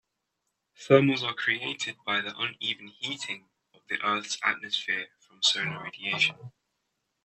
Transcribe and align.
Thermals 0.75 1.21
are 1.21 1.35
created 1.35 1.95
by 2.03 2.21
the 2.21 2.35
uneven 2.35 2.87
heating 2.87 3.49
of 3.71 3.81
the 3.87 4.01
Earth's 4.03 4.39
surface 4.73 4.83
from 5.19 5.43
solar 5.43 5.83
radiation. 5.83 6.51